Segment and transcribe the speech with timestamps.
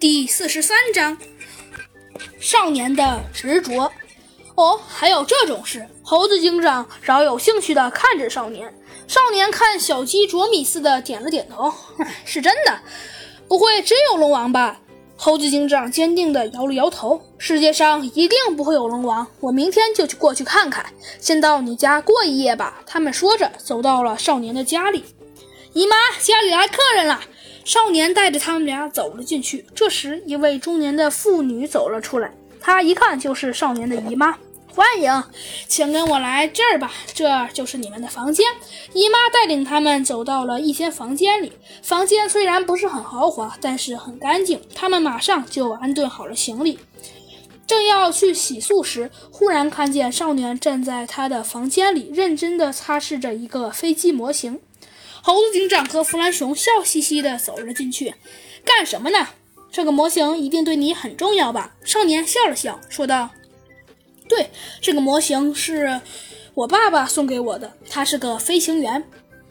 [0.00, 1.18] 第四十三章，
[2.40, 3.92] 少年的执着。
[4.54, 5.86] 哦，还有这种事？
[6.02, 8.74] 猴子警长饶有兴趣地看着少年。
[9.06, 11.70] 少年看小鸡啄米似的点了点头，
[12.24, 12.80] 是真的。
[13.46, 14.80] 不会真有龙王吧？
[15.18, 17.20] 猴子警长坚定地摇了摇头。
[17.36, 19.26] 世界上一定不会有龙王。
[19.40, 20.86] 我明天就去过去看看。
[21.20, 22.80] 先到你家过一夜吧。
[22.86, 25.04] 他们说着，走到了少年的家里。
[25.74, 27.20] 姨妈，家里来客人了。
[27.64, 29.64] 少年带着他们俩走了进去。
[29.74, 34.36] 这时，一位中年的妇女走了出来，她一看就是少年的姨妈。
[34.72, 35.24] 欢迎，
[35.66, 38.46] 请跟我来这儿吧，这就是你们的房间。
[38.94, 41.52] 姨妈带领他们走到了一间房间里。
[41.82, 44.60] 房间虽然不是很豪华，但是很干净。
[44.74, 46.78] 他们马上就安顿好了行李，
[47.66, 54.60] 正要去洗漱时，忽然看见少年站在他的房间里，认真地擦拭着一个飞机模型。
[55.22, 58.14] 猴子警长和弗兰熊笑嘻嘻地走了进去，
[58.64, 59.28] 干什么呢？
[59.70, 61.76] 这个模型一定对你很重要吧？
[61.84, 63.30] 少年笑了笑，说道
[64.28, 66.00] ：“对，这个模型是
[66.54, 69.04] 我爸爸送给我的，他是个飞行员。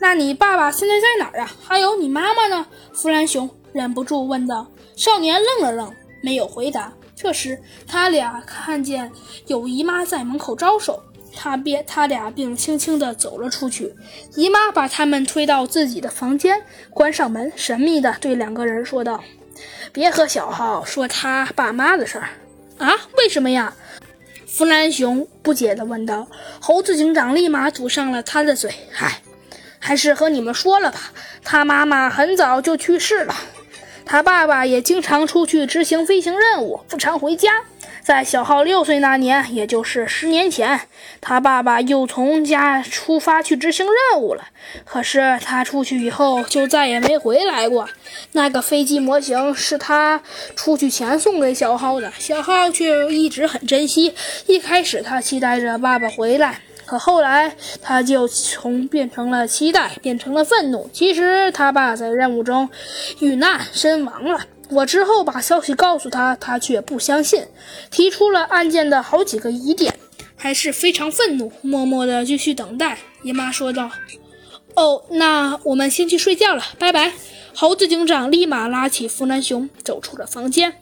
[0.00, 1.54] 那你爸爸现在在哪儿啊？
[1.62, 4.66] 还有你妈妈呢？”弗兰熊忍不住问道。
[4.96, 6.92] 少年愣了愣，没有回答。
[7.14, 9.12] 这时，他俩看见
[9.46, 11.00] 有姨妈在门口招手。
[11.34, 13.94] 他便他俩并轻轻地走了出去。
[14.34, 19.22] 姨妈把他们推到自己的房间，关上门，神秘地对两个人说道
[19.92, 22.28] ：“别和小浩说他爸妈的事儿
[22.78, 22.92] 啊！
[23.16, 23.74] 为什么呀？”
[24.46, 26.26] 弗兰熊不解地问道。
[26.60, 29.22] 猴子警长立马堵上了他的嘴：“嗨，
[29.78, 31.12] 还是和你们说了吧。
[31.44, 33.34] 他妈妈很早就去世了，
[34.10, 37.62] 他爸爸也经常出去执行飞行任务，不常回家。”
[38.02, 40.80] 在小浩六岁那年，也就是十年前，
[41.20, 44.48] 他爸爸又从家出发去执行任务了。
[44.84, 47.88] 可是他出去以后就再也没回来过。
[48.32, 50.20] 那个飞机模型是他
[50.56, 54.12] 出去前送给小浩的，小浩却一直很珍惜。
[54.46, 60.90] 一开始他期待着爸爸回来，可后来他就从变成了期待，变成了愤怒。
[60.92, 62.68] 其实他爸在任务中
[63.20, 64.40] 遇难身亡了。
[64.70, 67.46] 我之后把消息告诉他，他却不相信，
[67.92, 69.94] 提出了案件的好几个疑点，
[70.34, 72.98] 还是非常愤怒，默默地继续等待。
[73.22, 73.88] 姨妈说道
[74.74, 77.12] ：“哦，那我们先去睡觉了，拜拜。”
[77.54, 80.79] 猴子警长立马拉起弗兰熊走出了房间。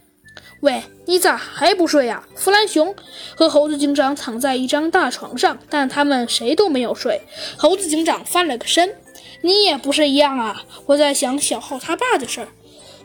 [0.61, 2.27] 喂，你咋还不睡呀？
[2.35, 2.95] 弗兰熊
[3.37, 7.21] 和猴子警长躺在一张大床上，但他们谁都没有睡。
[7.57, 8.97] 猴子警长翻了个身
[9.43, 10.65] ：“你也不是一样啊？
[10.87, 12.49] 我在想小浩他爸的事儿。”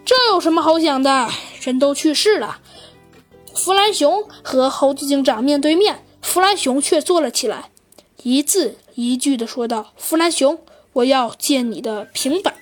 [0.04, 1.30] 这有什么好想的？
[1.62, 2.60] 人都去世了。
[3.54, 7.70] 弗兰熊和猴子警长面对面，弗兰熊却坐了起来，
[8.24, 10.60] 一字一句地说道：“弗兰熊，
[10.94, 12.56] 我要见你的平板。”